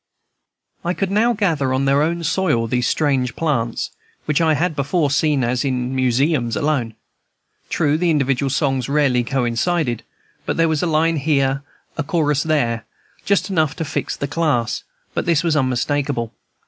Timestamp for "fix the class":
13.85-14.83